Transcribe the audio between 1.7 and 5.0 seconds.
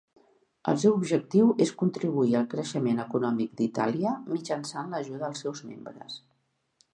contribuir al creixement econòmic d'Itàlia mitjançant